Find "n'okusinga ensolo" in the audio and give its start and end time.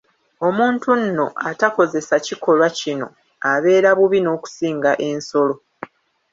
4.21-5.55